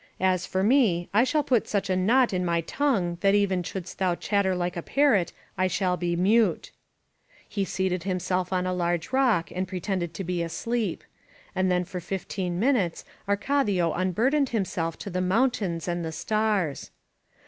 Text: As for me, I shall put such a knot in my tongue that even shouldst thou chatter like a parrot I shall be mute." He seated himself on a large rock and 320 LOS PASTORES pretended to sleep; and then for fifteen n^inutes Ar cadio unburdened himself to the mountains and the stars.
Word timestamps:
As 0.19 0.47
for 0.47 0.63
me, 0.63 1.09
I 1.13 1.23
shall 1.23 1.43
put 1.43 1.67
such 1.67 1.87
a 1.87 1.95
knot 1.95 2.33
in 2.33 2.43
my 2.43 2.61
tongue 2.61 3.19
that 3.21 3.35
even 3.35 3.61
shouldst 3.61 3.99
thou 3.99 4.15
chatter 4.15 4.55
like 4.55 4.75
a 4.75 4.81
parrot 4.81 5.31
I 5.59 5.67
shall 5.67 5.95
be 5.95 6.15
mute." 6.15 6.71
He 7.47 7.63
seated 7.65 8.01
himself 8.01 8.51
on 8.51 8.65
a 8.65 8.73
large 8.73 9.13
rock 9.13 9.51
and 9.51 9.67
320 9.67 10.05
LOS 10.07 10.07
PASTORES 10.07 10.25
pretended 10.25 10.47
to 10.47 10.49
sleep; 10.49 11.03
and 11.53 11.69
then 11.69 11.83
for 11.83 11.99
fifteen 11.99 12.59
n^inutes 12.59 13.03
Ar 13.27 13.37
cadio 13.37 13.93
unburdened 13.95 14.49
himself 14.49 14.97
to 14.97 15.11
the 15.11 15.21
mountains 15.21 15.87
and 15.87 16.03
the 16.03 16.11
stars. 16.11 16.89